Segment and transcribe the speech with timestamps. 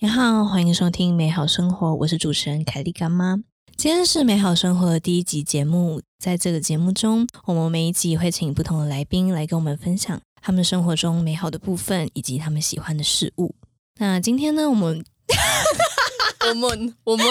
[0.00, 3.42] 你好，欢迎收听美好生活，我是主持人凯莉干妈。
[3.76, 13.52] 今天是美好生活的第一集节目，在这个节目中，我们每一集会请不同的来宾来跟我们分享他们生活中美好的部分以及他们喜欢的事物。
[13.98, 15.04] 那今天呢，我们
[16.48, 17.26] 我们我们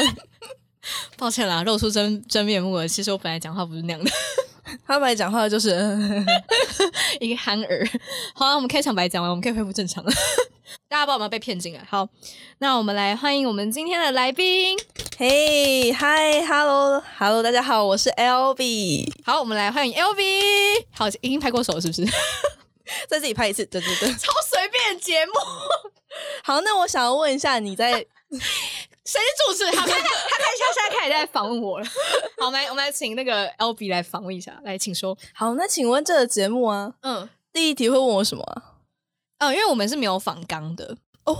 [1.15, 2.85] 抱歉啦，露出真真面目了。
[2.85, 4.11] 其实我本来讲话不是那样的，
[4.85, 5.69] 他本来讲话就是
[7.19, 7.89] 一个憨儿。
[8.33, 10.11] 好了，我们开场白讲完，我们可以恢复正常了。
[10.89, 11.81] 大家不知道有没有被骗进来？
[11.89, 12.07] 好，
[12.59, 14.77] 那我们来欢迎我们今天的来宾。
[15.17, 19.11] 嘿嗨，hello，hello，大家好，我是 L B。
[19.25, 20.23] 好，我们来欢迎 L B。
[20.91, 22.05] 好，已经拍过手了是不是？
[23.09, 25.33] 再自己拍一次，对对对，超随便节目。
[26.43, 28.05] 好，那我想要问一下，你在
[29.07, 29.73] 谁是主持人？
[29.73, 31.85] 好，他他他现在开始在访问我了。
[32.37, 35.17] 好，我们来我们来请那个 L B 来访问一下，来，请说。
[35.33, 38.75] 好，那请问这个节目啊，嗯，第一题会问我什么啊？
[39.37, 41.33] 嗯，因为我们是没有仿纲的哦，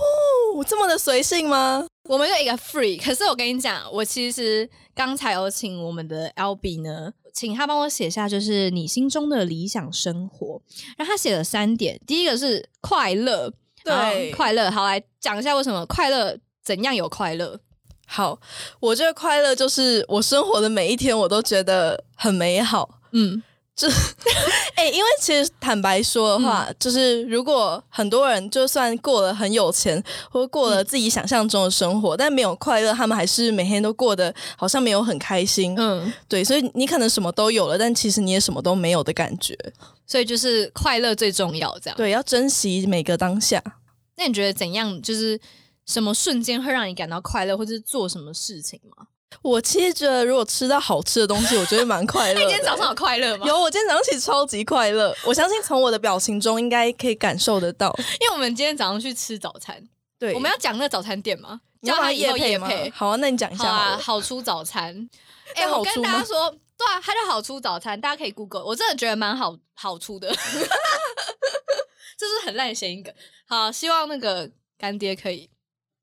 [0.66, 1.86] 这么的随性吗？
[2.08, 2.98] 我们就一个 free。
[2.98, 10.62] 可是我跟你讲，我其实刚才有请我们的 L B 呢，请他帮我写下就是你心中的理想生活。
[10.96, 13.52] 然后他写了三点，第一个是快乐，
[13.84, 14.70] 对，快乐。
[14.70, 16.38] 好，来讲一下为什么快乐，
[16.68, 17.58] 怎样有快乐？
[18.06, 18.38] 好，
[18.78, 23.00] 我这个快乐就是我生活的每一天，我都觉得很美好。
[23.12, 23.42] 嗯。
[23.74, 23.88] 就
[24.74, 35.74] 哎，因为其实坦白说的话，就是如果很多人就算过了很有钱，或过了自己想象中的生活，但没有快乐，他们还是每天都过得好像没有很开心。
[35.78, 39.56] 嗯，对，所以你可能什么都有了，但其实你也什么都没有的感觉。
[40.06, 43.62] 所以就是快乐最重要，这样对，要珍惜每个当下。
[44.16, 45.00] 那你觉得怎样？
[45.00, 45.40] 就是
[45.88, 49.08] 什么瞬间会让你感到快乐，或者是做什么事情吗？
[49.42, 52.40] 我其实觉得，如果吃到好吃的东西，我觉得蛮快乐。
[52.40, 53.46] 你 今天早上有快乐吗？
[53.46, 55.14] 有，我今天早上起超级快乐。
[55.24, 57.92] 我相信从我的表情中应该可以感受得到。
[58.20, 59.82] 因为我们今天早上去吃早餐，
[60.18, 61.60] 对，我们要讲那早餐店吗？
[61.82, 62.68] 叫他夜配吗？
[62.92, 63.96] 好啊，那你讲一下啊。
[63.96, 65.08] 好出早餐，
[65.54, 68.64] 哎，我跟大家说，对啊，它叫好出早餐，大家可以 Google。
[68.64, 70.28] 我真的觉得蛮好好出的，
[72.18, 73.14] 这是很烂的谐音梗。
[73.46, 75.48] 好，希望那个干爹可以。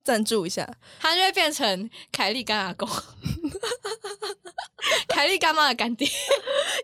[0.06, 0.66] 赞助一下，
[1.02, 2.88] 他就会变成凯莉干阿公，
[5.10, 6.08] 凯莉干妈的干爹。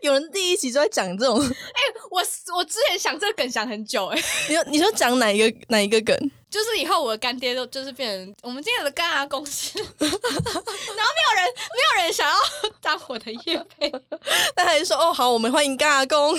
[0.02, 2.20] 有人第一集就在讲这种，哎，我
[2.56, 6.14] 我之前想这个梗想很久，哎，你说你说讲哪一个哪一个梗？
[6.50, 12.36] 就是以后我的干爹都就是变成我们今天的干阿公司， 然后没有人没有人想要
[12.82, 13.90] 当我的叶配，
[14.54, 16.36] 但还是说哦好，我们欢迎干阿公，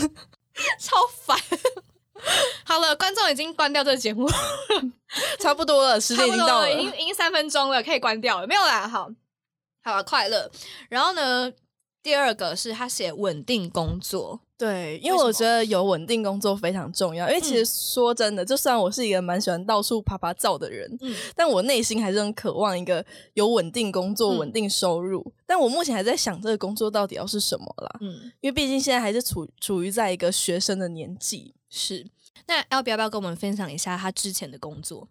[0.80, 1.40] 超烦。
[2.66, 4.28] 好了，观众已经关掉这个节目，
[5.40, 9.10] 差不多了，时间已经到了，已经已经三分钟了，可以关掉了，没有啦，好，
[9.84, 10.50] 好快乐。
[10.90, 11.52] 然后呢，
[12.02, 17.28] 第二个是他写稳定工作，对，因为我觉得有稳定工作非常重要。
[17.28, 25.34] 因为其实说真的，就算我是一个蛮喜欢到处爬爬照的人，嗯，但我内心还是很渴望一个有稳定工作、稳定收入。
[25.46, 31.54] 但我目前还在想这个工作到底要是什么啦，嗯，因为毕竟现在还是处处于在一个学生的年纪。
[31.76, 32.06] 是，
[32.46, 35.08] 那 L B 要不要跟我们分享一下他之前的工作？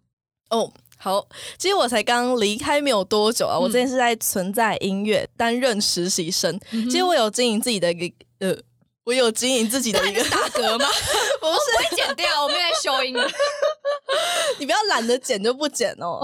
[0.49, 6.57] 哦，好，其实我才刚离开没有多久啊，我之前是在存在音乐担任实习生。
[6.69, 8.55] 其实我有经营自己的一个，呃，
[9.03, 10.87] 我有经营自己的一个 大哥吗？
[11.41, 13.13] 不是，会剪掉，我们在修音。
[14.57, 16.21] 你不要懒得剪就不剪哦。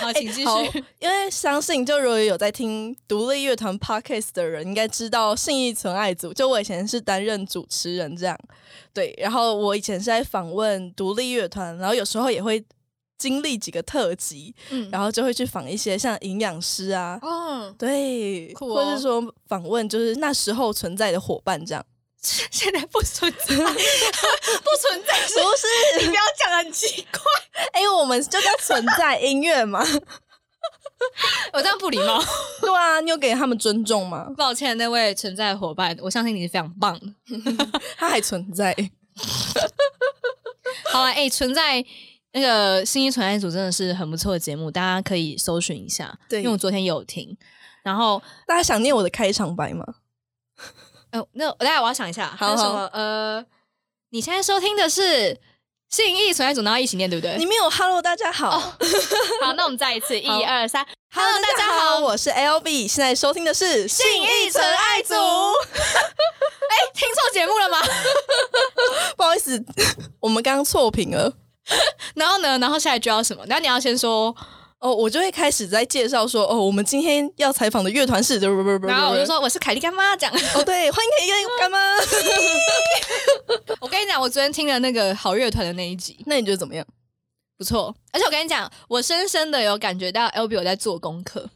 [0.00, 0.84] 好，请继续。
[0.98, 6.32] 因为相信，就如果有在听独立乐团 podcast 的人，应该知道信义存爱组。
[6.32, 8.38] 就我以前是担任主持人，这样
[8.92, 9.14] 对。
[9.18, 12.64] 然后我以前是在访问独立乐团，然后有时候也会
[13.18, 21.84] 经历几个特辑，嗯，然后就会去访一些像营养师啊，哦，对，或者是说访问就是那时候存在的伙伴这样。
[22.50, 25.66] 现在不存在， 不存在，不是
[26.00, 27.20] 你不要讲很奇怪。
[27.72, 29.84] 哎，我们就叫存在音乐嘛。
[31.52, 32.22] 我这样不礼貌。
[32.60, 34.26] 对啊，你有给他们尊重吗？
[34.36, 37.06] 抱歉，那位存在伙伴，我相信你是非常棒的。
[37.96, 38.74] 他还存在。
[40.84, 41.84] 好了，哎，存在
[42.32, 46.18] 那个新一存在组真的是很不错的节目，大家可以搜寻一下。
[46.28, 47.36] 对，因为我昨天有听。
[47.82, 49.84] 然后大家想念我的开场白吗？
[51.32, 52.88] 那大家我要想一下，还有什么？
[52.92, 53.44] 呃，
[54.10, 55.38] 你现在收听的是
[55.88, 57.36] 信义存在组，然后一起念，对不对？
[57.38, 58.58] 你没有 Hello，大家好。
[59.42, 65.14] 好，那我们再一次，一二三，Hello，大家好，我是 L B，现在收听的是信义存爱组。
[65.14, 67.78] 哎，听错节目了吗？
[69.16, 69.64] 不好意思，
[70.20, 71.32] 我们刚刚错评了。
[72.14, 72.58] 然后呢？
[72.58, 73.44] 然后下一句要什么？
[73.46, 74.34] 然后你要先说。
[74.78, 81.78] 哦，我就会开始在介绍说，哦，我们今天要采访的乐团是，然后我就说我是凯莉干妈，讲哦，对，欢迎凯莉干妈。
[83.80, 86.86] 我跟你讲，我昨天听了那个好乐团的那一集，那你觉得怎么样？
[87.56, 87.94] 不错。
[88.12, 91.48] 而且我跟你讲，我深深的有感觉到 L B 有在做功课。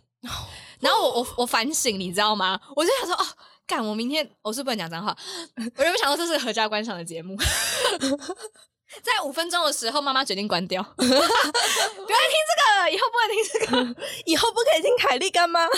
[0.81, 2.59] 然后我我我反省，你知道吗？
[2.75, 3.27] 我就想说，哦，
[3.67, 5.15] 干，我明天我是不能讲脏话。
[5.57, 7.37] 我原本想说这是合家观赏的节目，
[9.03, 12.53] 在五分钟的时候，妈妈决定关掉， 不要听这
[12.83, 15.69] 个，以后不能听这个，以后不可以听凯莉干妈。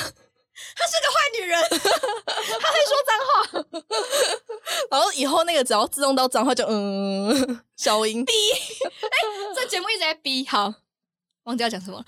[0.76, 1.60] 她是个坏女人，
[2.60, 3.32] 她会说脏话，
[4.90, 8.24] 然后以后那个只要自动到脏话就嗯消音。
[8.24, 8.32] 逼。
[8.52, 9.18] 哎，
[9.56, 10.72] 这节目一直在逼，好，
[11.44, 12.04] 忘记要讲什么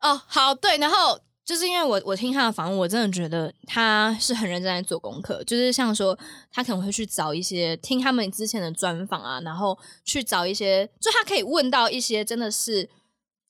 [0.00, 6.16] 哦，好对，然后就是因为我我听他的访问，我真的觉得他是很认真在做功课，就是像说
[6.52, 12.90] 他可能会去找一些听他们之前的专访啊，然后去找一些，就他可以问到一些真的是。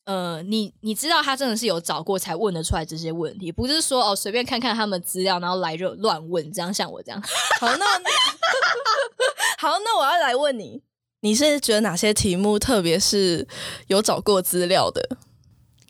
[0.04, 7.22] 呃，你你知道他真的是有找过才问得出来这些问题，不是说哦随便看看他们资料然后来就乱问，这样像我这样。
[7.60, 7.84] 好，那
[9.60, 10.80] 好，那我要来问你，
[11.20, 13.46] 你是觉得哪些题目特别是
[13.88, 15.18] 有找过资料的？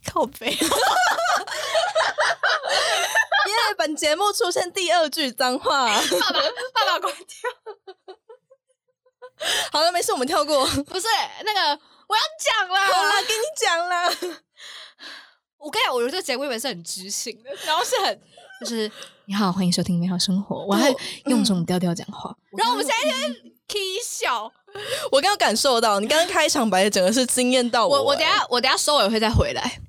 [0.08, 0.50] 靠背。
[3.46, 6.40] 因为本节目出现第二句脏话，爸爸
[6.74, 8.16] 爸爸关掉。
[9.72, 10.66] 好了，没事，我们跳过。
[10.84, 11.06] 不是
[11.44, 11.80] 那个。
[12.08, 14.08] 我要讲了，好了，给你讲了。
[15.58, 18.18] 我跟你讲，我觉得这个节目原本是很知性的，然后是很
[18.60, 18.90] 就是
[19.26, 20.88] 你好，欢迎收听《美好生活》，我还
[21.26, 23.34] 用这种调调讲话，然后我们现在在
[23.68, 24.50] k 笑。
[25.12, 28.02] 我刚刚感受到，你刚刚开场白整个是惊艳到我。
[28.02, 29.82] 我等下我等下收尾会再回来。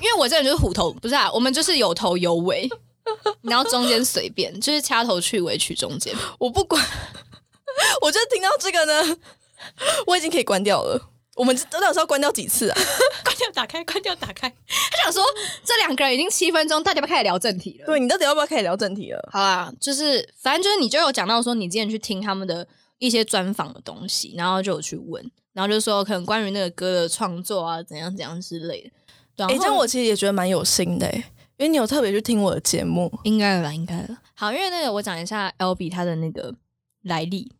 [0.00, 2.68] 因为我这人就是虎头，不是啊，我们就是有头有尾，
[3.42, 6.84] 然后中间随便，就是掐头去尾取中间，我不管。
[8.02, 9.16] 我就听到这个呢，
[10.04, 11.00] 我已经可以关掉了。
[11.36, 12.76] 我们到底是要关掉几次啊？
[13.22, 14.52] 关掉打开，关掉打开。
[14.90, 15.22] 他想说，
[15.64, 17.86] 这两个人已经七分钟，大家要开始聊正题了。
[17.86, 19.28] 对你到底要不要开始聊正题了？
[19.32, 22.66] 好啊，就是反正就是你就有讲到说，你之前去听他们的
[22.98, 28.90] 一些专访的东西，然后就有去问，然后就说可能关于那个歌的创作啊，怎样怎样之类的。
[29.46, 31.08] 哎，这样我其实也觉得蛮有心的，
[31.56, 34.18] 因为你有特别去听我的节目，应该了，应该了。
[34.34, 36.54] 好，因为那个我讲一下 L B 他的那个
[37.02, 37.52] 来历。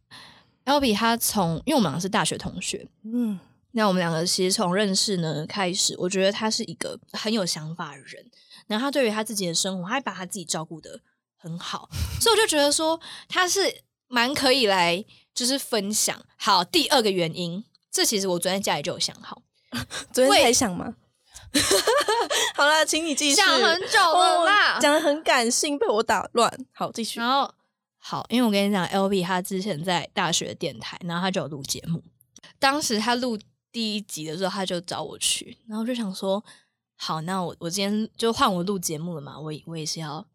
[0.65, 3.39] L B 他从，因为我们两个是大学同学，嗯。
[3.73, 8.25] 那我们两个其实从认识呢开始，我觉得他是一个很有想法的人。
[8.67, 11.01] 然后他对于他自己的生活，他还把他自己照顾的
[11.37, 11.89] 很好，
[12.21, 12.99] 所以我就觉得说
[13.29, 13.61] 他是
[14.09, 15.05] 蛮可以来
[15.35, 16.21] 就是分享。
[16.37, 19.43] 好，第二个原因，这其实我昨天家里就有想好，
[20.13, 20.95] 昨天才想吗？
[22.55, 23.37] 好了，请你继续。
[23.37, 26.53] 讲很久了啦，讲的很感性，被我打乱。
[26.73, 27.21] 好，继续。
[27.21, 27.51] 然后
[27.99, 32.03] 好，因为我跟你讲，L B 他之前在大学电台，然后他就有录节目，
[32.59, 33.39] 当时他录。
[33.71, 36.43] 第一集的时候，他就找我去，然后就想说，
[36.97, 40.27] 好，那我我今天就换我录节目了嘛，我我也是要，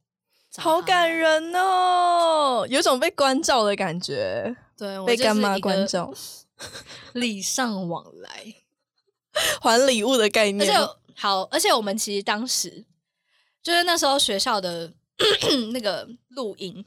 [0.55, 6.13] 好感人哦，有种被关照的感觉，对，被干妈关照，
[7.13, 8.53] 礼尚往来，
[9.59, 12.85] 还礼物的概念，而且好，而且我们其实当时
[13.61, 14.93] 就是那时候学校的
[15.73, 16.85] 那个录音，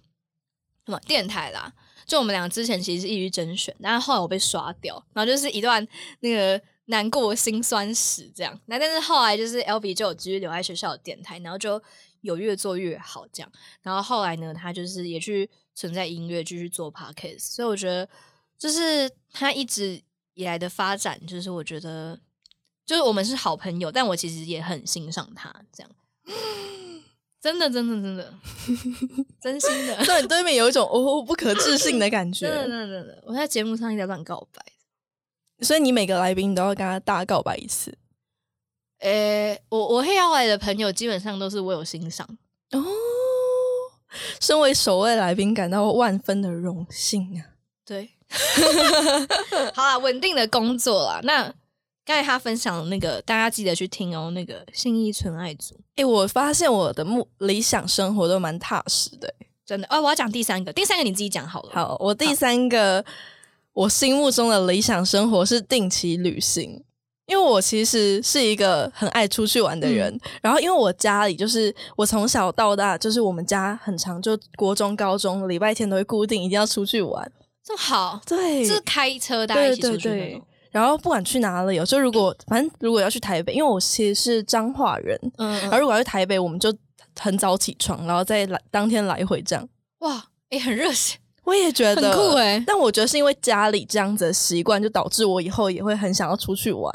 [0.85, 1.73] 什么电台啦。
[2.07, 5.85] 就我们俩之前其实是一于甄选，但是后来我被刷掉，然后就是一段
[6.21, 8.61] 那个难过心酸史这样。
[8.67, 11.83] 那但是后来就是 L B 就有继续留在学校的电台，然后就
[12.21, 13.51] 有越做越好这样。
[13.83, 17.41] 然后后来呢，他就是也去存在音乐，继续做 podcast。
[17.41, 18.09] 所以我觉得，
[18.57, 20.01] 就是他一直
[20.35, 22.21] 以来的发展，就是我觉得，
[22.87, 25.91] 就是我们是好朋友，但我其实也很欣赏他这样。
[27.43, 28.35] 真的，真的，真的，
[29.41, 32.47] 真心的，在你对面有一种哦不可置信的感觉。
[32.47, 34.65] 真的，真的，真的，我在节目上一直乱告白，
[35.65, 37.97] 所以你每个来宾都要跟他大告白一次。
[39.01, 42.27] 诶，我我黑曜来的朋友基本上都是我有欣赏
[42.73, 42.85] 哦。
[44.41, 47.47] 身为首位来宾，感到万分的荣幸啊！
[47.85, 48.11] 对，
[49.75, 51.55] 好啦，稳定的工作啦，那。
[52.07, 54.31] 刚才他分享的那个，大家记得去听哦。
[54.31, 59.35] 那个信义纯爱组，哎，我发现我的目理想生活都蛮踏实的，
[59.67, 59.89] 真的。
[59.91, 61.71] 哦，我要讲第三个，第三个你自己讲好了。
[61.75, 63.05] 好，我第三个，
[63.73, 66.81] 我心目中的理想生活是定期旅行，
[67.27, 70.17] 因为我其实是一个很爱出去玩的人。
[70.41, 77.33] 然后，因为我家里就是我从小到大，就是我们家很长，就国中、高中礼拜天都会固定一定要出去玩，
[77.65, 80.47] 这么好，对，是开车大家一起出去那种。
[80.71, 86.75] 然后不管去哪里，有时候如果反正如果要去台北，因为我其实是彰化人，嗯，然后如果要去台北，我们就
[87.19, 89.69] 很早起床，然后再来当天来回这样。
[90.01, 92.63] 哇，哎，很热血，我也觉得很酷哎。
[92.67, 96.93] 但我觉得是因为家里这样子的习惯，就导致我以后也会很想要出去玩。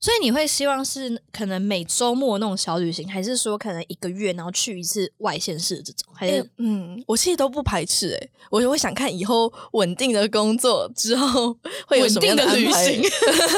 [0.00, 6.10] 所以你会希望是可能每周末那种小旅行，还是说可能一个月然后去一次外县市这种？
[6.14, 11.54] 还是嗯，我其实都不排斥哎，我就会想看以后稳定的工作之后
[11.86, 13.02] 会有什么样的旅行。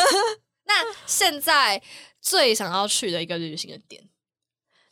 [0.66, 0.74] 那
[1.06, 1.80] 现在
[2.20, 4.02] 最想要去的一个旅行的点，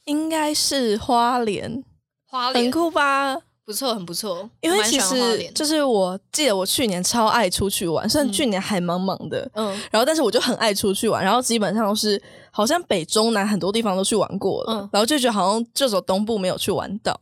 [0.04, 1.82] 应该是花莲，
[2.26, 3.42] 花莲很酷吧？
[3.70, 4.50] 不错，很不错。
[4.60, 17.16] 因为其实就是我记得我去年超爱出去玩，虽然去年还忙忙的，嗯，然后但是我就很爱出去玩，然后基本上都是好像北中南很多地方都去玩过了，嗯然后就觉得好像就走东部没有去玩到，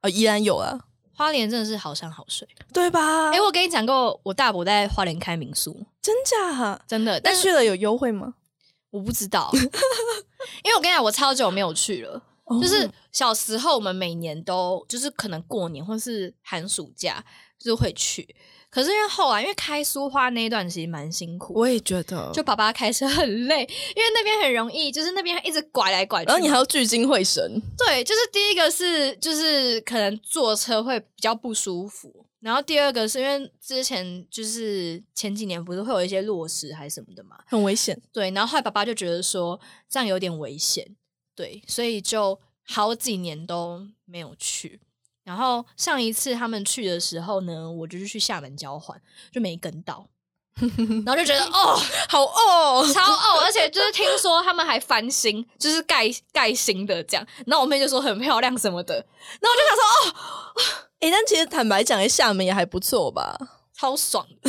[0.00, 0.80] 啊，依然有啊。
[1.14, 3.30] 花莲真的是好山好水，对吧？
[3.30, 6.80] 哎，我跟你讲过，我大伯在花莲开民宿，真假？
[6.88, 7.20] 真的。
[7.20, 8.34] 但去了有优惠吗？
[8.90, 12.20] 我不知道， 因为我跟你讲，我超久没有去了。
[12.60, 17.24] 就是小时候，我们每年都就是可能过年或是寒暑假
[17.58, 18.34] 就会去。
[18.70, 27.60] 可是因为后来，因为开书花那一段其实蛮辛苦，我也觉得，就爸爸开车很累，因为那边很容易，就是那边一直拐来拐去，然后你还要聚精会神。
[27.76, 38.00] 对，就是第一个是就是可能坐车会比较不舒服，然后第二个是因为之前就是前几年不是会有一些落石还是什么的嘛，很危险。
[38.10, 40.96] 对，然后后来爸爸就觉得说这样有点危险。
[41.34, 44.80] 对，所以就好几年都没有去。
[45.24, 50.06] 然后上一次他们去的时候呢，我就是去厦门交换，就没跟到。
[51.06, 57.26] 然后就觉得哦， 好哦，超哦，而且就是听说他们还翻新，就是盖盖新的这样。
[57.46, 58.96] 然后我妹就说很漂亮什么的。
[58.96, 63.38] 然后我就想说哦，哎，但其实坦白讲，厦门也还不错吧，
[63.72, 64.26] 超爽。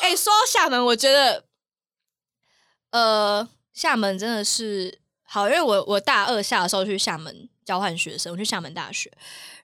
[0.00, 1.44] 哎，说到厦门，我觉得
[2.90, 3.48] 呃。
[3.72, 9.10] 厦门真的是好，因为我我大二下的时候去厦门交换学生，我去厦门大学，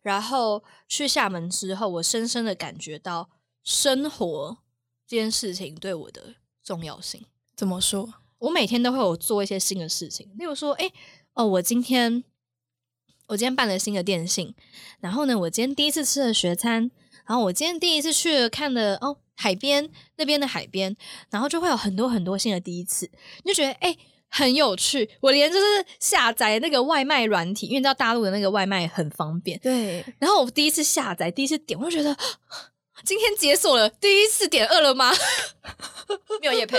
[0.03, 3.29] 然后去厦门之后，我深深的感觉到
[3.65, 4.59] 生活
[5.07, 7.25] 这件事情对我的重要性。
[7.55, 8.15] 怎么说？
[8.39, 10.91] 我每天都会有做一些新的事情，例如说，哎，
[11.35, 12.23] 哦，我今天
[13.27, 14.55] 我今天办了新的电信，
[15.01, 16.91] 然后呢，我今天第一次吃了学餐，
[17.29, 19.19] 然后我今天第一次去了看的哦。
[19.41, 20.97] 海边那边的海边，
[21.31, 23.09] 然后就会有很多很多新的第一次，
[23.45, 23.97] 你就觉得哎
[24.29, 25.09] 很有趣。
[25.21, 25.65] 我连就是
[26.01, 29.57] 下载那个外卖软体，因为你知道大陆的那个外卖很方便。
[29.61, 30.05] 对。
[30.19, 32.17] 然后我第一次下载，第一次点，我就觉得
[33.05, 35.13] 今天解锁了第一次点饿了吗？
[36.43, 36.79] 没有夜配。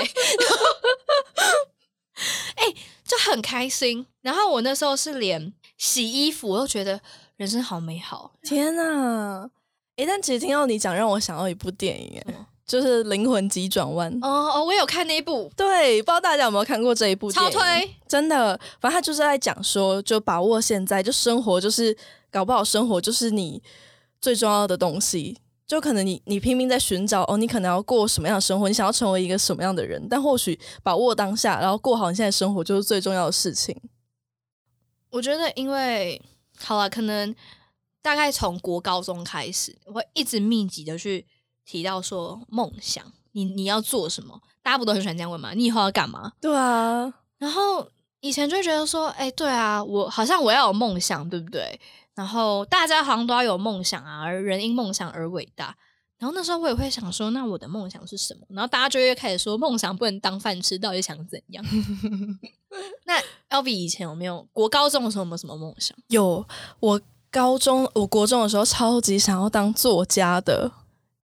[2.56, 2.74] 哎，
[3.08, 4.06] 就很开心。
[4.20, 7.00] 然后我那时候是连洗衣服，我都觉得
[7.38, 8.34] 人生好美好。
[8.44, 9.50] 天哪！
[10.00, 12.34] 哎，但其实听到你讲，让我想到一部电影，哎。
[12.66, 17.32] 就是灵魂急转弯哦哦，我有看那一部，对，不知道大家有没有看过这一部？
[17.32, 21.98] 超推，真的，反正他就是在讲说，就把握现在，就生活就是
[22.30, 23.60] 搞不好，生活就是你
[24.22, 25.36] 最重要的东西。
[25.66, 33.76] 就可能你你拼命在寻找哦，你可能要过什么样的生活，你想要成为一个什么样的人，但或许把握当下，然后过好你现在生活，就是最重要的事情。
[35.10, 36.22] 我觉得，因为
[36.60, 37.34] 好了，可能
[38.02, 41.26] 大概从国高中开始，我会一直密集的去。
[41.66, 44.42] 提到说梦想，你你要做什么？
[44.64, 45.52] 大家不都很喜欢这样问吗？
[45.54, 46.34] 你以后要干嘛？
[46.42, 47.14] 对啊。
[47.38, 47.88] 然后
[48.22, 51.80] 以前就觉得说，哎，对啊，我好像我要有梦想，对不对？
[52.16, 55.78] 然后大家好像都要有梦想啊，而人因梦想而伟大。
[56.18, 58.48] 然后那时候我也会想说，那我的梦想是什么？
[58.50, 61.64] 然后大家就会开始说，梦想不能当饭吃，到底想怎样？
[63.06, 65.96] 那 L B 以前有没有国高中的时候有没有什么梦想？
[66.08, 66.44] 有，
[66.80, 67.00] 我
[67.32, 70.72] 高中我国中的时候超级想要当作家的。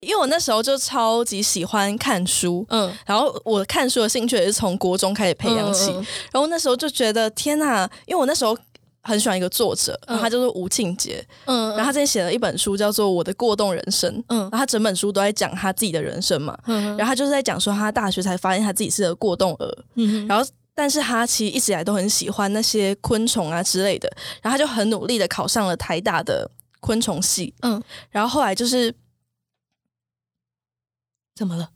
[0.00, 5.90] 因为我那时候就超级喜欢看书，嗯，然后我看书的兴趣也是从国中开始培养起，
[6.30, 8.56] 然后那时候就觉得天呐，因为我那时候
[9.02, 20.48] 很喜欢一个作者，他叫做吴庆杰，嗯，然后他之前写了一本书叫做《我的过动人生》，嗯，然后他整本书都在讲他自己的人生嘛，嗯，然后他就是在讲说他大学才发现他自己是个过动儿，嗯，然后
[20.78, 24.08] 但是他其实一直以来都很喜欢那些昆虫啊之类的，
[24.40, 28.94] 然后他就很努力的考上了台大的昆虫系，嗯，然后后来就是。
[31.34, 31.70] 怎么了？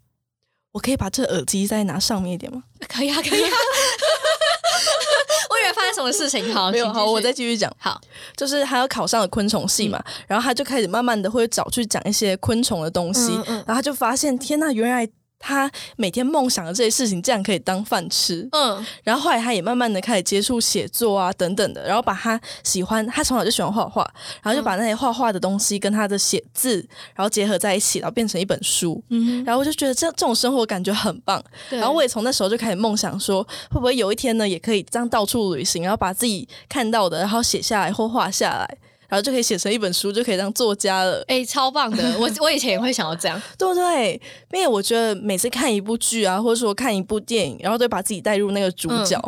[0.71, 2.63] 我可以把这耳机再拿上面一点吗？
[2.89, 3.51] 可以啊，可以啊。
[5.51, 7.75] 我以为发生什么事情，好，没有，好，我再继续讲。
[7.79, 8.01] 好，
[8.37, 15.11] 就是他要考上了昆虫系嘛，然后他就开始慢慢的会找去讲一些昆虫的东西，然后他就发现，天呐，原来。
[15.43, 18.49] 他每天梦想的这些事情，这样可以当饭吃。
[18.53, 24.09] 嗯，然后后来他也慢慢的开始接触写作啊等等的，然后把他喜欢，他从小就喜欢画画，
[24.43, 26.77] 然后就把那些画画的东西跟他的写字，
[27.15, 29.03] 然后结合在一起，然后变成一本书。
[29.11, 31.43] 嗯，然后我就觉得这这种生活感觉很棒。
[31.71, 38.79] 然后我也从那时候就开始梦想说，会不会有一天呢，也可以这样到处旅行，然后把自己看到的，然后写下来或画下来。
[39.13, 41.23] 然后就可以写成一本书，就可以当作家了。
[41.29, 42.03] 哎，超棒的！
[42.19, 44.19] 我我以前也会想要这样，对不对？
[44.53, 49.21] 因为我觉得每次看一部剧啊，或者说看一部电影，然后都把自己带入那个主角，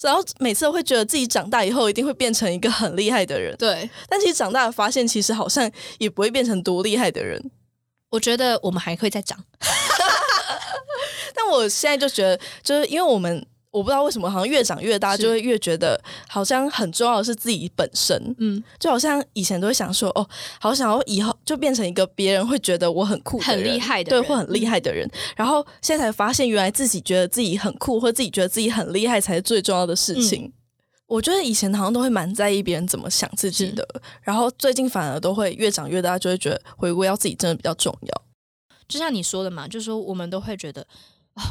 [0.00, 3.52] 然后每次都会觉得自己长大以后一定会变成一个很厉害的人。
[3.56, 7.50] 对，但其实长大了发现，其实好像也不会变成多厉害的人。
[8.10, 9.36] 我觉得我们还会再长。
[11.34, 13.44] 但我现在就觉得，就是因为我们。
[13.70, 18.34] 我不知道为什么，好像越长越大，就会越觉得好像很重要的是自己本身。
[18.38, 20.28] 嗯，就好像以前都会想说，哦，
[20.60, 25.08] 好想要以后就变成一个别人会觉得我很酷、很厉害的，对，或很厉害的人。
[25.36, 30.52] 然后现在才发现，原来自己觉得自己很酷，或自己觉得自己很厉害，才是最重要的事情。
[31.06, 33.86] 我觉得以前好像都会蛮在意别人怎么想自己的，
[34.22, 38.22] 然后最近反而都会越长越大，就会觉得回归到自己真的比较重要。
[38.88, 40.84] 就像你说的嘛，就是说我们都会觉得。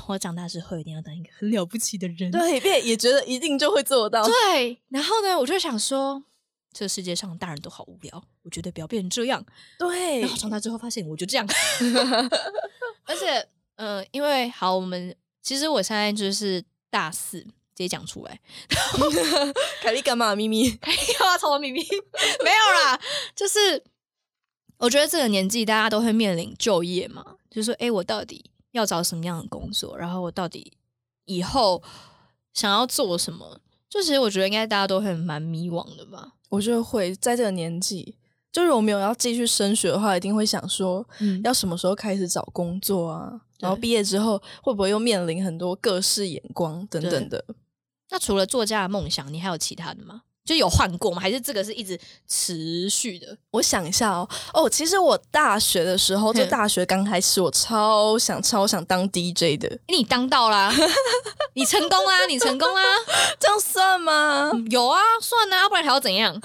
[0.07, 4.23] 我长大之后一定要当一个很了不起的人，对， 也也觉得一定就会做到。
[4.25, 6.23] 对，然后呢，我就想说，
[6.71, 9.43] 这世界上大人都好无聊，我觉得不要变成这样。
[9.77, 11.47] 对，然后长大之后发现，我就这样。
[13.05, 18.39] 而且，呃，因为好，我们其实我现在就是大四，直接讲出来。
[19.81, 20.35] 凯莉干嘛？
[20.35, 21.37] 咪咪，凯莉干嘛？
[21.37, 21.79] 吵我咪咪？
[22.43, 22.99] 没有啦，
[23.35, 23.83] 就是
[24.77, 28.51] 我觉得这个年纪大家都会面临就业嘛，就是说，哎，我到底。
[28.71, 29.97] 要找什么样的工作？
[29.97, 30.73] 然后我到底
[31.25, 31.81] 以后
[32.53, 33.59] 想要做什么？
[33.89, 36.33] 就其实我觉得应该大家都很蛮迷惘的吧。
[36.49, 38.15] 我觉得会在这个年纪，
[38.51, 41.07] 就是我没有要继续升学的话，一定会想说，
[41.43, 43.41] 要什么时候开始找工作啊？
[43.59, 47.43] 然后毕业之后会不会又面临很多各式眼光等等的？
[48.09, 50.23] 那除了作家的梦想，你还有其他的吗？
[50.49, 51.21] 就有换过吗？
[51.21, 51.95] 还是这个是一直
[52.27, 53.37] 持续的？
[53.51, 59.77] 我想一下哦，哦，其实我大学的时候，就大学刚开始，我超想超想当 DJ 的。
[59.87, 60.73] 你当到啦，
[61.53, 62.81] 你成功啦，你成功啦，
[63.39, 64.51] 这样算吗？
[64.71, 66.33] 有啊，算啊，不然还要怎样？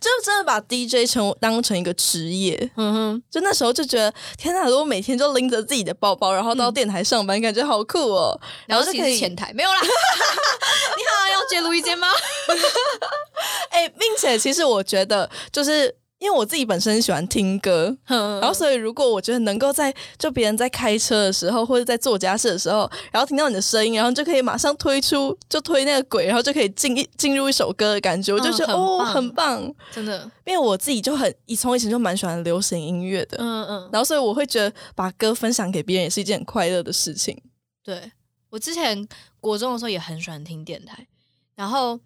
[0.00, 2.70] 就真的把 DJ 成当成一个职业。
[2.76, 4.66] 嗯哼，就那时候就觉得，天哪！
[4.68, 8.36] 如果每天就拎着自己的包包，然后到电台上班，感觉好酷哦。
[8.66, 9.78] 然后就可以前台没有啦。
[9.80, 12.08] 你好，要接录一间吗？
[13.70, 30.30] 哎，并且其实我觉得，就是因为我自己本身喜欢听歌，然后所以如果我觉得能够在就别人在开车的时候，或者在做家事的时候，然后听到你的声音，然后就可以马上推出就推那个轨，然后就可以进一进入一首歌的感觉，我就觉得哦，很棒，真的。
[30.44, 37.36] 因为我自己就很以从以前就蛮喜欢流行音乐的，嗯嗯，然后所以我会觉得把歌分享给别人也是一件很快乐的事情。
[37.82, 38.12] 对
[38.50, 39.08] 我之前
[39.40, 41.08] 国中的时候也很喜欢听电台，
[41.56, 41.98] 然后。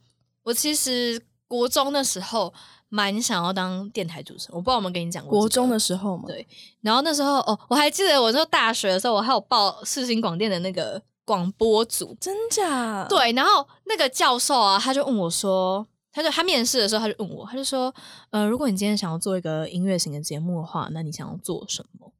[0.46, 2.54] 我其实国中的时候
[2.88, 5.40] 蛮想要当电台主持人，我不知道我们跟你讲过。
[5.40, 6.46] 国中的时候嘛，对。
[6.82, 13.04] 然后那时候哦，我还记得我那大学的时候，我还有报世新广电的那个广播组，真假？
[13.08, 13.32] 对。
[13.32, 17.92] 然后那个教授啊，他就问我说，他就他面试的时候他就问我，他就说，
[18.30, 22.12] 呃，如果你今天想要做一个音乐型的节目的话，那你想要做什么？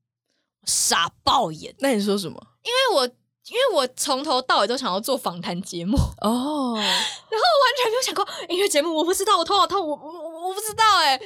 [0.65, 1.73] 傻爆眼。
[1.79, 2.45] 那你说什么？
[2.65, 3.09] 因为我。
[3.49, 11.17] 因为我从头到尾都想要做访谈节目哦， 然后完全没有想过音乐节目，我不知道，我头好痛，我我我不知道 哎，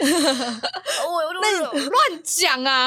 [1.09, 2.87] 我那乱讲啊！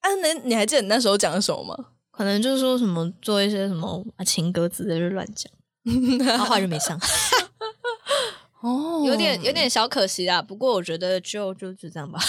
[0.00, 1.76] 啊，那你还记得你那时候讲的什么吗？
[2.12, 5.50] 可能就是说什么做一些什么情歌之类，就乱讲，
[6.26, 6.98] 然后话就没上。
[8.60, 10.40] 哦，有点有点小可惜啊。
[10.40, 12.20] 不过我觉得就就就这样吧。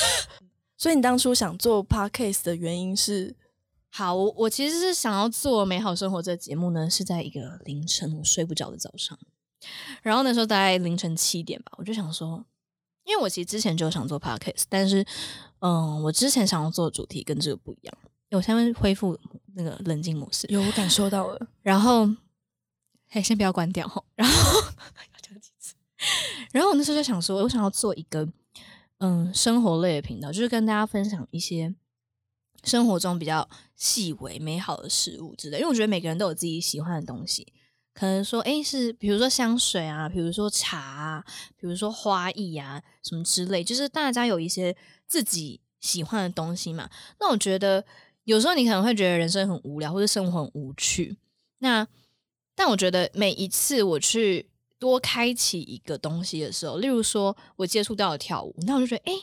[0.77, 3.35] 所以你当初想做 podcast 的原因是？
[3.93, 9.19] 好，我我其实是想要做美好生活这个节目呢，是在一个凌晨我睡不着的早上，
[10.01, 12.45] 然后那时候大概凌晨七点吧，我就想说，
[13.03, 15.05] 因为我其实之前就想做 podcast，但是
[15.59, 17.97] 嗯，我之前想要做的主题跟这个不一样，
[18.31, 19.19] 我先恢复
[19.55, 22.09] 那个冷静模式，有我感受到了，然后，
[23.09, 25.75] 嘿，先不要关掉哈，然后要讲几次，
[26.53, 28.25] 然后我那时候就想说，我想要做一个
[28.99, 31.75] 嗯生活类的频道，就是跟大家分享一些。
[32.63, 37.51] 生活中比较细微美好的事物之类，因为我觉得每个人都有自己喜欢的东西，
[37.93, 41.25] 可能说，哎，是比如说香水啊，比如说茶啊，
[41.57, 44.75] 比如说花艺啊，什么之类，就是大家有一些
[45.07, 46.89] 自己喜欢的东西嘛。
[47.19, 47.83] 那我觉得
[48.25, 51.17] 有时候你可能会觉得人生很无聊，或者生活很无趣。
[51.59, 51.87] 那
[52.53, 59.13] 但我觉得每一次我去多开启一个东西的时候，例如说我接触到了跳舞，那我就觉得，哎，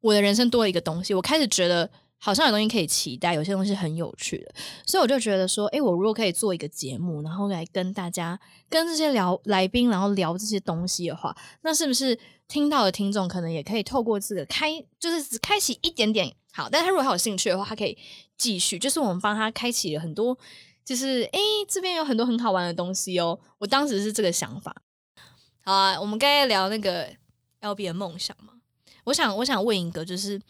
[0.00, 1.90] 我的人生多了一个东西，我开始觉得。
[2.20, 4.52] 好像有东西可以期待，有些东西很有趣的，
[4.84, 17.96] 所以我就觉得说，哎，我如果可以做一个节目，然后来跟大家、跟这些聊来宾，然后聊这些东西的话，那是不是听到的听众可能也可以透过这个开，就是只开启一点点好，但他如果还有兴趣的话，他可以
[18.36, 20.36] 继续，就是我们帮他开启了很多，
[20.84, 23.38] 就是哎，这边有很多很好玩的东西哦。
[23.58, 24.74] 我当时是这个想法。
[25.64, 27.08] 好啊，我们刚才聊那个
[27.60, 28.54] L B 的梦想嘛，
[29.04, 30.40] 我想，我想问一个，就是。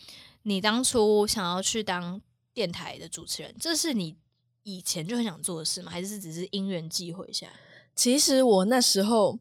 [0.43, 2.21] 你当初想要去当
[2.55, 4.17] 电台的主持人，这是你
[4.63, 5.91] 以前就很想做的事吗？
[5.91, 7.47] 还是只是因缘际会下？
[7.95, 9.39] 其实我那时候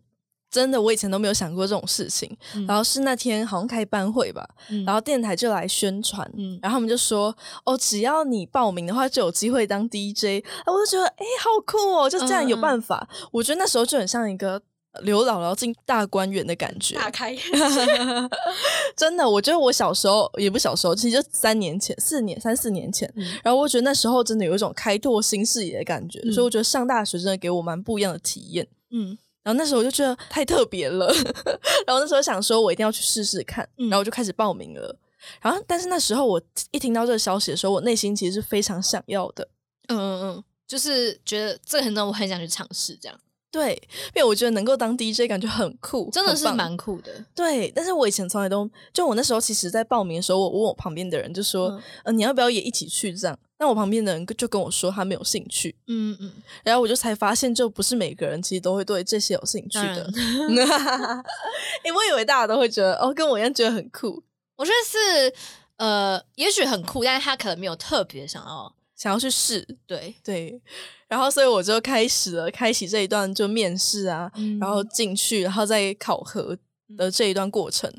[0.50, 2.36] 真的，我以前都没有想过这种事情。
[2.68, 4.48] 然后是那天好像开班会吧，
[4.86, 6.26] 然后电台就来宣传，
[6.62, 12.10] 然后他们就说：“哦，只要你报名的话，就有机会当 DJ。”我就觉得，哎，好酷哦！
[12.10, 13.08] 就这样有办法。
[13.32, 14.62] 我觉得那时候就很像一个
[15.02, 17.36] 刘姥姥进大观园的感觉，打开。
[18.96, 23.12] 真的，我觉得我小时候也不小时候，其实就三年前、四年、三四年前。
[23.44, 28.68] 然后我觉得那时候真的有一种开拓新视野的感觉，所以我觉得上大学真的给我蛮不一样的体验。
[28.92, 29.18] 嗯。
[29.44, 31.08] 然后那时候我就觉得太特别了，
[31.88, 34.94] 然后那时候想说我一定要去试试看，然后我就开始报名了。
[35.42, 39.48] 然后，但是那时候我一听到这个消息的时候，我内心其实是非常想要的。
[39.88, 43.18] 嗯嗯嗯，就是觉得这个很让我很想去尝试这样。
[43.58, 43.74] 对，
[44.14, 47.12] 因为我觉得能够当 DJ 感觉很酷，真的是蛮酷的。
[47.34, 53.36] 对，但是我以前从来都就我那时候其实，在报名的时候，我问我旁边的人就说：“呃，你要不要也一起去？”这样。
[53.58, 56.32] 那我旁边的人就跟我说他没有兴趣，嗯嗯，
[56.64, 60.08] 然后我就才发现，就不是每个人其实都会对这些有兴趣的。
[61.84, 64.24] 因为我以为大家都会觉得哦，跟我一样觉得很酷。
[64.56, 65.34] 我觉得是
[65.78, 69.66] 呃，也许很酷，但是他可能没有特别想要想要去试。
[69.86, 70.62] 对对，
[71.08, 74.30] 然后所以我就开始了开启这一段就面试啊，
[74.60, 76.58] 然后进去，然后再考核
[76.98, 77.90] 的这一段过程。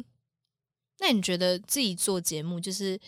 [0.98, 3.00] 那你觉得自己做节目就是？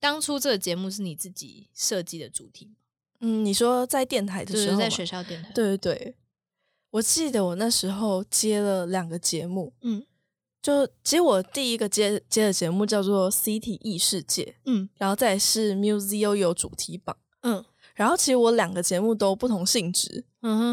[0.00, 2.72] 当初这个节目是你自己设计的主题吗？
[3.20, 6.14] 嗯，你说在电台的时候，在学校电台，对对对，
[6.90, 10.04] 我记得我那时候接了两个节目，嗯，
[10.60, 17.23] 就其实我第一个接接的节目叫做《City 异世界》，嗯，然后再是 Museo 主题榜，嗯。
[17.94, 20.24] 然后其实我两个节目都不同性质。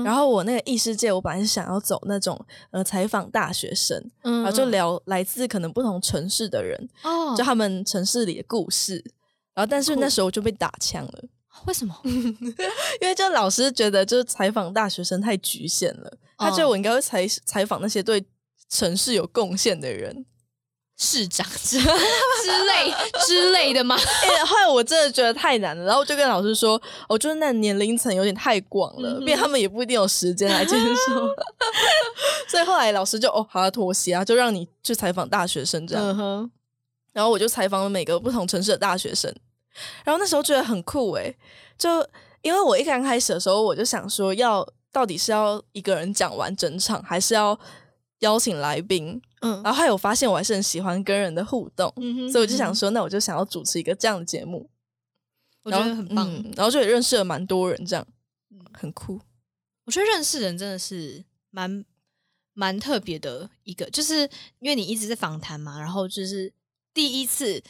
[0.03, 2.37] 然后我那个异世界，我本来是想要走那种
[2.71, 9.01] 呃采访大学生，然后就聊来自可能不同城市的人，哦，就他们城市里的故事。
[9.53, 11.23] 然后但是那时候我就被打枪了，
[11.67, 11.95] 为什么？
[12.03, 18.25] 因为就老师觉得就是采访大学生太局限了，他觉得我应该会采采访那些对
[18.67, 20.25] 城市有贡献的人。
[21.03, 22.93] 市长之之类
[23.25, 23.97] 之类的吗？
[24.45, 31.27] 后来我真的觉得太难了，然后就跟老师说，我觉得那年龄层有点太广了，因为他们也不一定有时间来接受。
[32.47, 36.49] 所以后来老师就哦，好要妥协啊，就让你去采访大学生这样。
[37.13, 39.33] 然后我就采访了每个不同城市的大学生，
[40.05, 41.35] 然后那时候觉得很酷诶，
[41.79, 42.05] 就
[42.43, 47.57] 因为我一刚开始的时候，我就想说，要到底是要一个人讲完整场，还是要
[48.21, 49.21] 邀请来宾？
[49.41, 51.91] 嗯，然后还有发现我还是很喜欢跟人的互动，
[52.31, 54.69] 所以我就想说，那我就想要主持一个这样的节目，
[55.63, 56.27] 我觉得很棒。
[56.55, 58.07] 然后就也认识了蛮多人，这样
[58.73, 59.19] 很酷。
[59.85, 61.83] 我觉得认识人真的是蛮
[62.53, 64.29] 蛮特别的一个，就是
[64.59, 66.53] 因为你一直在访谈嘛，然后就是
[66.93, 67.63] 第一次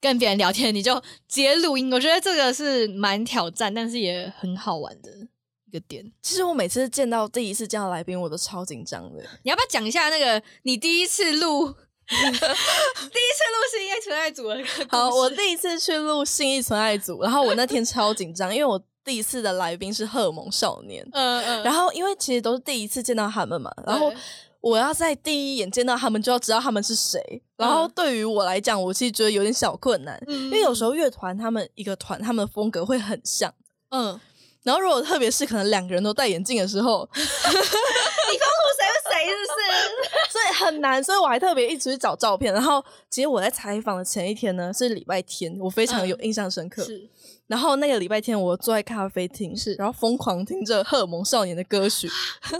[0.00, 5.28] 跟别人聊天，你就接录音，我觉得这个是蛮挑战，但是也很好玩的。
[5.72, 9.22] 一个点，其实我每次见到第一次见到来宾，我都超紧张的。
[9.42, 11.66] 你要不要讲一下那个你第一次录，
[12.06, 14.62] 第一次录信义纯爱组的？
[14.90, 24.12] 好，我第一次去录信义纯爱组，然后我那天超紧张，因为我第一次的来宾是荷尔蒙少年，嗯嗯，然后因为其实都是第一次见到他们嘛，然后
[24.60, 33.50] 我要在第一眼见到他们就要知道他们是谁，然后对于我来讲，我其实觉得有点小困难，因为有时候乐团他们一个团他们的风格会很像，
[33.88, 34.20] 嗯。
[34.62, 40.30] 然后，如果特别是可能两个人都戴眼镜的时候， 你分不出谁是谁，是不是？
[40.30, 41.02] 所以很难。
[41.02, 42.54] 所以我还特别一直去找照片。
[42.54, 46.84] 然后，其实我在采访的前一天呢，是礼拜天，我非常有印象深刻。
[46.84, 47.08] 是。
[47.48, 52.08] 然后那个礼拜天，我坐在咖啡厅，是，然后疯狂听着荷尔蒙少年的歌曲，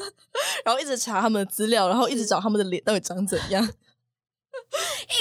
[0.65, 3.63] 然后一直查他们的资料，然后一直找他们的脸到底长怎样，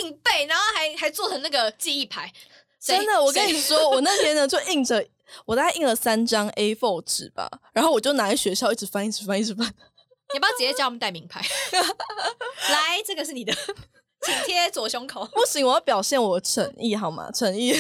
[0.02, 2.34] 硬背，然后还还做成那个记忆牌。
[2.82, 5.06] 真的，我跟你说，我那天呢就印着。
[5.46, 9.68] 我大概印了三张 A4 纸吧，然后我就拿在学校一直翻，一直翻，一直翻。
[10.34, 11.42] 你不要直接教我们带名牌？
[12.72, 13.54] 来，这个是你的，
[14.22, 15.26] 请贴左胸口。
[15.34, 17.30] 不行，我要表现我诚意，好吗？
[17.32, 17.72] 诚意。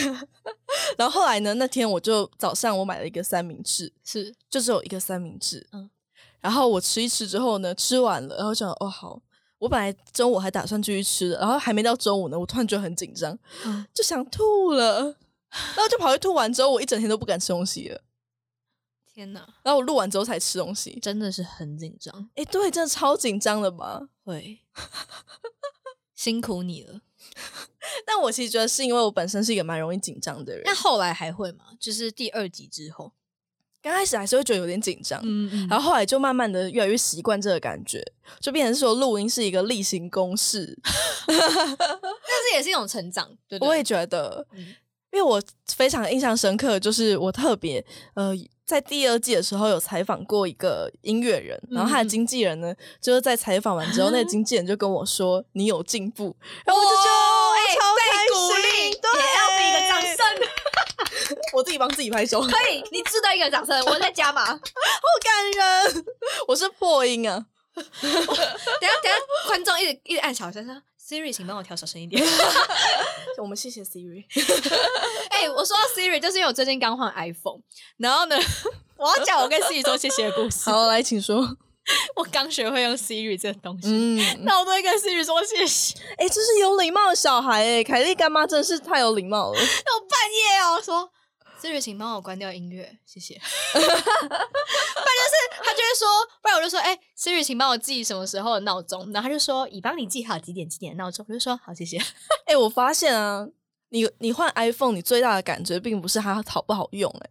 [0.98, 1.54] 然后后来呢？
[1.54, 5.66] 那天我就早上我买了一个三明治，是，就只有一个三明治。
[5.72, 5.90] 嗯。
[6.42, 9.22] 然后我吃一吃之后呢，吃完了，然后想，哦，好。
[9.60, 13.38] 我本来中午还打算继续吃的，然后还没到中午呢，我突然觉得很紧张，
[13.94, 15.16] 就想吐了。
[15.52, 18.02] 然后就跑去吐完之后，我一整天都不敢吃东西了。
[19.14, 19.42] 天哪！
[19.62, 22.30] 然后我录完之后才吃东西，真的是很紧张。
[22.36, 24.08] 哎，对，真的超紧张的吧？
[24.24, 24.60] 会，
[26.16, 27.02] 辛苦你了。
[28.08, 30.62] 但我其实觉得是因为我本身是一个蛮容易紧张的人。
[30.66, 31.66] 那后来还会吗？
[31.80, 33.12] 就是第二集之后，
[33.82, 38.02] 刚开始还是会觉得有点紧张，嗯嗯，然后后来就慢慢的越来越习惯这个感觉，
[38.40, 40.80] 就变成说录音是一个例行公事。
[41.28, 44.48] 但是也是一种成长，对，我也觉得。
[45.12, 45.42] 因为我
[45.76, 47.84] 非常印象深刻，就是我特别
[48.16, 48.32] 呃，
[48.66, 57.12] 在第二季的时候有采访过一个音乐人，然后他的经纪人呢，就是在采访完之后，那个经纪人就跟我说：“你有进步。”然后我就觉得
[57.76, 66.06] 超开心，也要比个掌声， 我自己帮自己拍手，可以，你值得一个掌声，我在加码， 好感人，
[66.48, 67.46] 我是破音啊，
[67.76, 70.82] 等下等下，观众一直一直按小声说。
[71.12, 72.26] Siri，请帮我调小声一点。
[73.38, 74.24] 我们谢谢 Siri。
[75.30, 77.60] 哎，我说到 Siri，就是因为我最近刚换 iPhone，
[77.98, 78.38] 然后呢，
[78.96, 80.62] 我要讲我跟 Siri 说谢谢的故事。
[80.72, 81.58] 好，来，请说。
[82.16, 86.00] 我刚学会用 Siri 这个东西，嗯，那我都会跟 Siri 说谢谢。
[86.18, 89.60] 哎，这是有礼貌的小孩哎，凯莉干妈真的是太有礼貌了。
[89.60, 91.12] 那我半夜哦说。
[91.62, 93.36] Siri，请帮我关掉音乐，谢谢。
[93.72, 96.08] 不然就是他就会说，
[96.42, 99.12] 不然我就说，哎，Siri，请帮我记什么时候的闹钟。
[99.12, 101.24] 然后他就说，已帮你记好几点几点闹钟。
[101.30, 102.02] 我就说，好，谢谢。
[102.48, 103.48] 哎，我发现啊，
[103.90, 107.30] 你你换 iPhone，你最大的感觉并不是它好不好用，哎，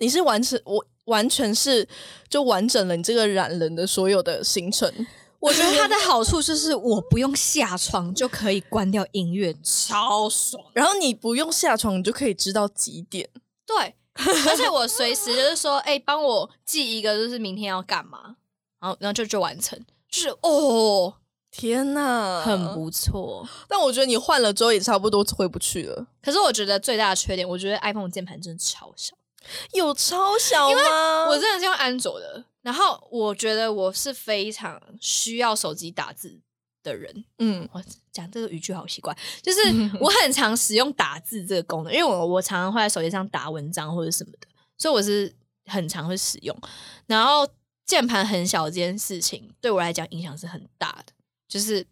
[0.00, 1.88] 你是完成我完全是
[2.28, 4.92] 就完整了你这个懒人的所有的行程。
[5.38, 10.62] 我觉得它的好处就是我不用下床就可以关掉音乐，超爽。
[10.74, 13.30] 然后你不用下床，你就可以知道几点。
[13.66, 13.94] 对，
[14.48, 18.36] 而且我随时就是说，哎，帮我记一个，就是明天要干嘛，
[18.80, 21.14] 然后然后就就完成，就是哦，
[21.50, 23.46] 天哪，很不错。
[23.68, 26.06] 但我觉得你换了之后也差不多回不去了。
[26.22, 29.14] 可是我觉得最大的缺点，我觉得 iPhone 键盘真的超小，
[29.72, 31.28] 有超小吗？
[31.28, 36.40] 我真的是用安卓的，然后我觉得我是非常需要手机打字。
[36.86, 37.82] 的人，嗯，我
[38.16, 39.58] 讲这个语句好奇怪，就是
[40.00, 44.48] 我很常使用打字这个功能，因为我我常常会在手机上打文章或者什么的，
[44.78, 45.34] 所以我是
[45.66, 46.56] 很常会使用。
[47.06, 47.46] 然后
[47.84, 51.12] 键盘很小这件事情对我来讲影响是很大的，
[51.46, 51.86] 就是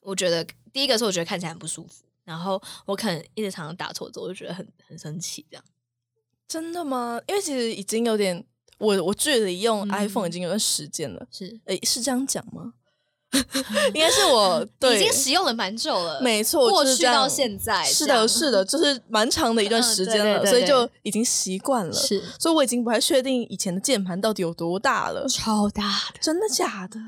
[0.00, 5.46] 我觉得第一个是我觉得看起来很不舒服，然后我可能一直常常打错字，我就觉得很很生气。
[5.50, 5.64] 这样
[6.48, 7.20] 真的吗？
[7.28, 8.44] 因为其实已经有点，
[8.78, 12.74] 我我距离用 iPhone 已经有段时间了，是诶，是这样讲吗？
[13.94, 21.92] 应该是我已经使用了蛮久了，没错，过去到现在是的，是的，就是蛮长的一段时间了，所以就已经习惯了。
[21.92, 26.98] 是，所以我已经不太确定以前的键盘到底有多大了，超大的，真的假的？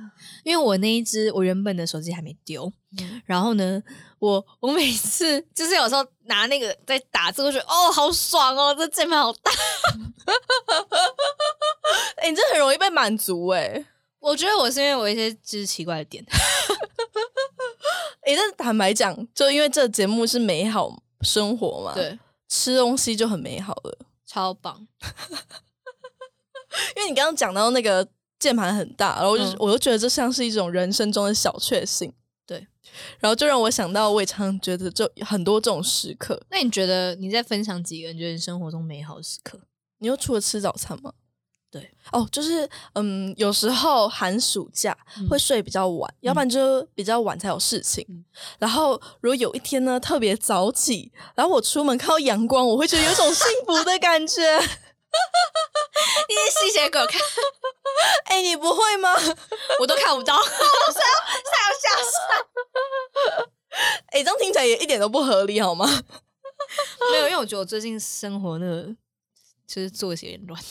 [0.44, 2.72] 因为我那一只我原本的手机还没丢，
[3.26, 3.82] 然后呢，
[4.20, 9.50] 我我每次 就是有时候拿那个在打字，我觉得哦，好爽哦，这键盘好大，
[12.22, 13.84] 哎，你这很容易被满足哎。
[14.22, 16.24] 我觉得我是因为我一些就是奇怪的点，
[18.22, 22.16] 哎，但坦白讲，就因为这节目是美好生活嘛，对，
[22.48, 24.86] 吃东西就很美好了，超棒。
[26.96, 28.06] 因为你刚刚讲到那个
[28.38, 32.12] 键盘很大，然后我就我就觉得这像是一种人生中的小确幸，
[32.46, 32.64] 对，
[33.18, 36.40] 然后就让我想到，我也常觉得就很多这种时刻。
[36.48, 39.58] 那你觉得你在分享几个你觉得生活中美好的时刻？
[39.98, 41.12] 你又除了吃早餐吗？
[41.72, 44.94] 对哦，就是嗯，有时候寒暑假
[45.30, 48.06] 会睡比较晚，要不然就比较晚才有事情。
[48.58, 54.42] 然后如果有一天呢特别早起，然后我出门看到阳光，我会觉得有种幸福的感觉。
[56.28, 57.20] 你是吸血鬼看，
[58.24, 59.08] 哎，你不会吗？
[59.80, 61.14] 我都看不到， 我想要
[61.80, 63.48] 下山。
[64.08, 65.86] 哎，这样听起来也一点都不合理，好吗？
[67.10, 68.94] 没有，因为我觉得我最近生活那个
[69.66, 70.62] 就是作息有点乱。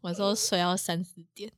[0.00, 1.52] 我说睡到三四点，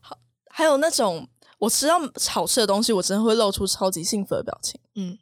[0.00, 0.18] 好，
[0.50, 1.98] 还有那种我吃到
[2.30, 4.80] 好吃的东西，我真的会露出超级幸福的表情。
[4.94, 5.18] 嗯，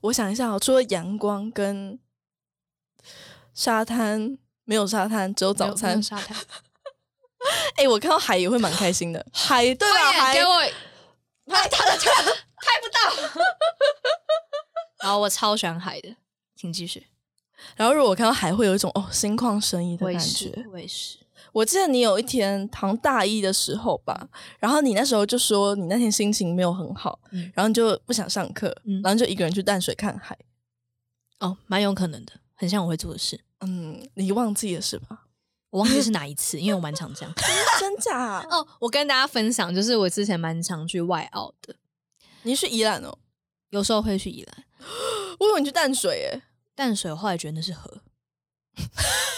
[0.00, 1.98] 我想一下，除了阳光跟
[3.54, 6.36] 沙滩，没有沙滩，只有早餐沙滩。
[7.76, 9.24] 哎，我看到海也会蛮开心的。
[9.32, 10.60] 海对吧，海给我，
[11.46, 13.42] 拍他的车拍不到。
[15.00, 16.16] 然后我超喜欢海的，
[16.56, 17.06] 请继续。
[17.76, 20.66] 然后如果看到海，会有一种哦心旷神怡的感觉。
[20.72, 21.18] 我也是。
[21.20, 21.23] 我
[21.62, 27.20] 记得你有一天唐大一的时候吧，然后你那时候就说你那天心情没有很好，
[27.52, 30.34] 然后你就不想上课，然后就一个人去淡水看海。
[31.40, 33.38] 哦，蛮有可能的，很像我会做的事。
[33.60, 35.26] 嗯，你忘记了是吧？
[35.68, 37.34] 我忘记是哪一次，因为我蛮常这样。
[37.78, 38.40] 真假？
[38.50, 41.74] 哦，我跟大家分享，就是我之前蛮常去外澳的。
[42.42, 43.18] 你去宜兰哦？
[43.70, 44.64] 有时候会去宜兰。
[45.40, 46.42] 我以为你去淡水诶。
[46.76, 48.02] 淡水，我后来觉得那是河。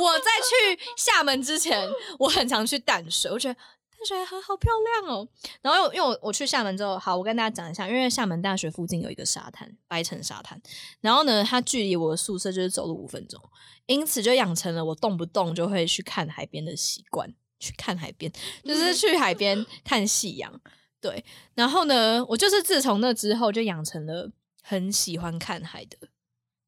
[0.00, 4.70] 我在去厦门之前，我很常去淡水，我觉得淡水河好漂
[5.02, 5.28] 亮哦。
[5.60, 10.60] 然后因为我我去厦门之后，好，我跟大家讲一下，因为厦门大学附近有一个沙滩，白城沙滩。
[11.00, 13.40] 然后呢，它距离我的宿舍就是走路五分钟，
[13.86, 17.34] 因此就养成了我动不动就会去看海边的习惯。
[17.60, 18.28] 去看海边，
[18.64, 20.52] 就是去海边看夕阳。
[21.00, 21.24] 对，
[21.54, 24.28] 然后呢，我就是自从那之后就养成了
[24.64, 25.96] 很喜欢看海的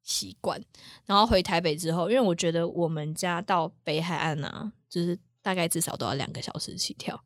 [0.04, 0.62] 习惯。
[1.04, 7.20] 然后回台北之后，因为我觉得我们家到北海岸啊，就是大概至少都要两个小时起跳，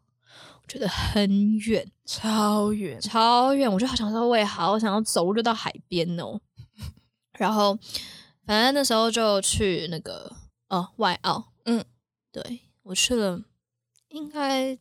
[0.62, 3.70] 我觉得很远，超远，超远。
[3.70, 6.40] 我就好想说，我也好想要走路就到海边哦。
[7.38, 7.78] 然后
[8.44, 10.34] 反正那时候就去那个
[10.68, 11.84] 哦外澳，嗯，
[12.32, 13.42] 对我去了，
[14.08, 14.76] 应该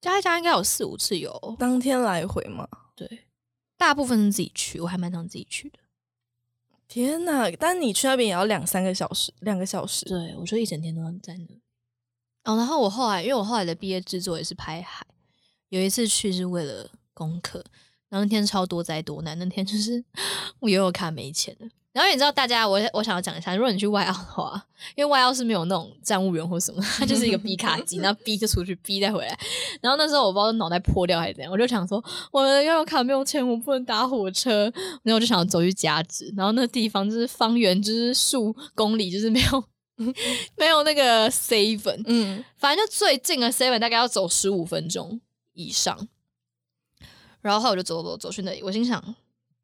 [0.00, 2.66] 加一加应该有四五次游，当天来回嘛。
[2.94, 3.26] 对，
[3.76, 5.78] 大部分是自己去，我还蛮常自己去的。
[6.92, 7.50] 天呐！
[7.58, 10.04] 但你去那边也要两三个小时，两个小时。
[10.04, 12.52] 对，我就一整天都在那。
[12.52, 15.06] 哦，然后我后来，因为我后来的毕业制作也是拍海，
[15.70, 17.64] 有一次去是为了功课，
[18.10, 20.04] 然后那天超多灾多难，那天就是
[20.60, 21.68] 我游泳卡没钱了。
[21.92, 29.38] 然后你知道，大家我我想要讲一下，如果你去外澳的话，因为外澳是没有那种站务员或什么，它就是一个 B 卡机，然后 B 就出去，B 再回来。
[29.82, 34.72] 然后那时候我不知道脑袋破掉还是怎样，我就想说我的悠游卡没有钱，我不能搭火车。
[35.02, 39.64] 然后我就想走去加值，然后那地方就是方圆就是数公里，就是没有
[40.56, 45.20] 没有那个 seven，嗯，反正就最近的 seven 大概要走十五分钟
[45.52, 46.08] 以上。
[47.42, 49.14] 然后后来我就走走走去那里，我心想。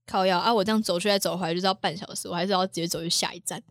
[0.09, 0.53] 靠药啊！
[0.53, 3.63] 我这样走去再走回来就是要半小时，我还是要直接走去下一站。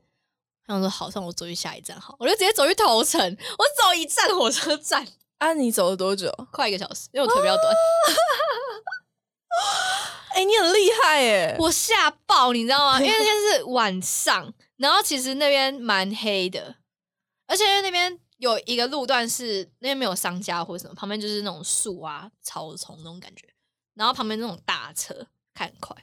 [0.68, 3.20] 他说好，算我走去下一站好，我就直接走去头城，
[3.58, 5.08] 我走一站火车站。
[5.40, 6.32] 啊，你走了多久？
[6.52, 7.74] 快一个小时，因为我腿比较短。
[10.36, 11.56] 哎，你很厉害耶！
[11.60, 13.00] 我吓爆，你知道吗？
[13.00, 16.76] 因为那天是 晚上，然后其实那边蛮黑的，
[17.48, 23.48] 而且因为那边有一个路段是那边没有商家或者什么，旁边就是那种树啊、草丛那种感觉，
[23.96, 25.96] 然后旁边那种大车开很快。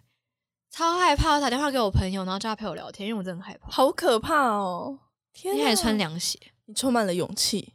[0.74, 1.36] 超害怕！
[1.36, 4.98] 我打电话给我朋友，然后叫他陪我聊天，因为我真的很害怕，好可怕哦！
[5.32, 7.74] 天，你还穿凉鞋，你充满了勇气。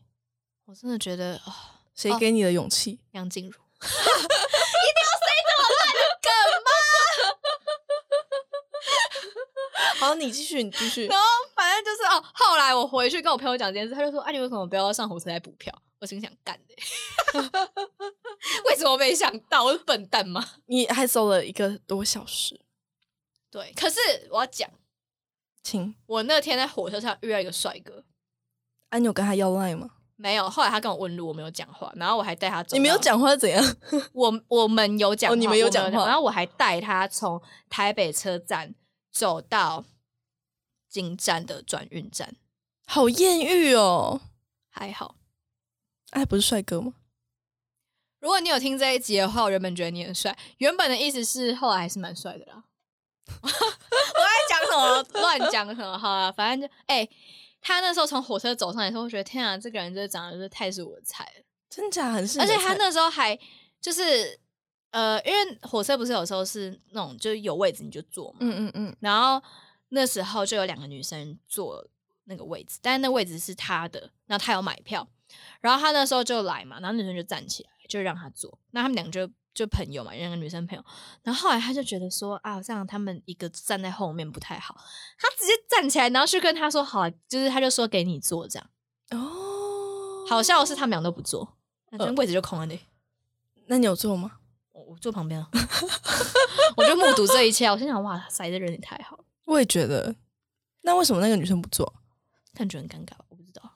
[0.65, 2.99] 我真的觉得啊，谁给你的勇气？
[3.11, 6.29] 梁静茹， 一定要塞这么烂的梗
[6.65, 6.69] 吗？
[10.07, 11.05] 好，你继续，你继续。
[11.11, 16.75] 然后反正就是哦，后来我回去跟我朋友讲这件事，他就说：“啊，你为什么不要上火车来补票？”我心想干的，
[18.67, 19.63] 为什么没想到？
[19.63, 20.45] 我是笨蛋吗？
[20.65, 22.59] 你还走了一个多小时。
[23.51, 23.99] 对，可是
[24.31, 24.69] 我要讲，
[25.63, 28.03] 请我那天在火车上遇到一个帅哥，
[28.89, 29.91] 啊，你有跟他要赖吗？
[30.15, 32.75] 没有，后来他跟我问路，我没有讲话，然后我还带他走。
[32.75, 33.63] 你没有讲话怎样？
[34.11, 38.75] 我我们有讲，你们有讲话，然后我还带他从台北车站
[39.11, 39.85] 走到
[40.89, 42.35] 进站的转运站，
[42.85, 44.19] 好艳遇哦，
[44.69, 45.15] 还好，
[46.09, 46.95] 哎，不是帅哥吗？
[48.19, 52.65] 如果你有听这一集的话，我原本觉得你很帅，原本的意思是后来还是蛮帅的啦。
[53.41, 55.21] 我在讲什么？
[55.21, 55.97] 乱讲什么？
[55.97, 57.07] 好啊，反正就哎，
[57.61, 62.39] 他那时候从火车走上来的时候，我觉得天啊，这个人就是长得就是太是我的菜了，真假很是。
[62.39, 63.37] 而且他那时候还
[63.81, 64.39] 就是
[64.91, 68.95] 呃，因为火车不是有时候是那种就是有位置你就坐嘛，嗯嗯嗯。
[68.99, 69.41] 然后
[69.89, 71.85] 那时候就有两个女生坐
[72.25, 75.07] 那个位置，但是那位置是他的，然后他有买票，
[75.61, 79.31] 然后他那时候就来嘛，然后女生就站起来就让他坐，那他们两个就。
[79.59, 80.85] 就朋友嘛，两个女生朋友，
[81.21, 84.73] 然后后来他就觉得说啊，这样他们一个站在后面不太好，
[85.19, 88.69] 他直接站起来，然后去跟他说好，就是他就说给你坐这样。
[89.11, 91.57] 哦，好笑的是他们俩都不坐，
[91.91, 92.79] 那位置就空了呢。
[93.67, 94.37] 那你有坐吗？
[94.71, 95.49] 我我坐旁边啊，
[96.77, 97.67] 我就目睹这一切。
[97.67, 99.25] 我心想哇塞，这人也太好了。
[99.43, 100.15] 我也觉得，
[100.83, 102.01] 那为什么那个女生不坐？
[102.53, 103.73] 他觉得很尴尬，我不知道。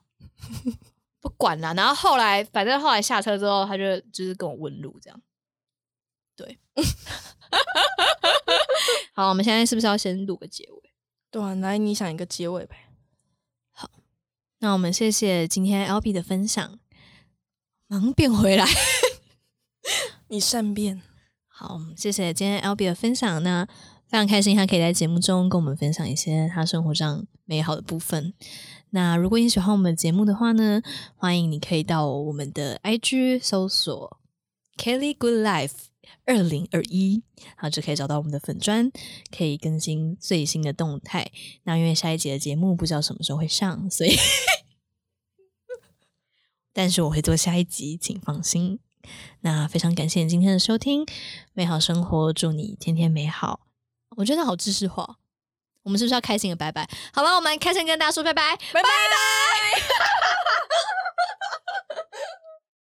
[1.20, 5.20] 不管了，然后后来反正后来下车之后，他就就是跟我问路这样。
[6.36, 6.58] 对，
[9.14, 10.90] 好，我们现在是不是要先录个结尾？
[11.30, 12.76] 对啊，来，你想一个结尾呗。
[13.70, 13.90] 好，
[14.58, 16.78] 那我们谢谢今天 L B 的分享，
[17.86, 18.66] 忙变回来，
[20.28, 21.02] 你善变。
[21.46, 23.64] 好，谢谢今天 L B 的分享，那
[24.08, 28.34] 非常开心他可以在节目中跟我们分享一些他生活上美好的部分。
[28.90, 30.82] 那如果你喜欢我们的节目的话呢，
[31.16, 34.18] 欢迎你可以到我们的 I G 搜索
[34.76, 35.93] Kelly Good Life。
[36.24, 37.22] 二零二一，
[37.56, 38.90] 好就可以找到我们的粉砖，
[39.36, 41.30] 可以更新最新的动态。
[41.64, 44.16] 那因为下一集的节目不知道什么时候会上，所以，
[46.72, 48.80] 但是我会做下一集，请放心。
[49.40, 51.04] 那非常感谢你今天的收听，
[51.52, 53.60] 美好生活，祝你天天美好。
[54.16, 55.18] 我觉得好知识化，
[55.82, 56.88] 我们是不是要开心的拜拜？
[57.12, 58.88] 好了，我们开心跟大家说拜拜，拜拜拜。